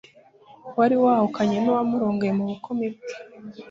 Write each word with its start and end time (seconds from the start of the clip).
Wari 0.77 0.95
wahukanye 1.03 1.55
nuwamurongoye 1.59 2.31
mu 2.37 2.43
bukumi 2.49 2.85
bwe 2.93 3.13